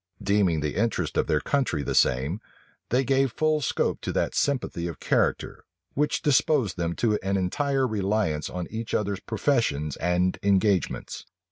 [0.23, 2.41] Deeming the interests of their country the same,
[2.89, 7.85] they gave full scope to that sympathy of character, which disposed them to an entire
[7.85, 11.27] reliance on each other's professions and engagements.